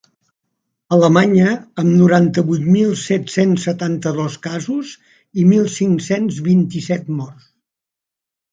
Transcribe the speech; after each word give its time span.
Alemanya, 0.95 1.49
amb 1.83 1.89
noranta-vuit 1.99 2.63
mil 2.77 2.95
set-cents 3.03 3.67
setanta-dos 3.71 4.39
casos 4.47 4.95
i 5.43 5.47
mil 5.53 5.71
cinc-cents 5.77 6.43
vint-i-set 6.51 7.15
morts. 7.23 7.49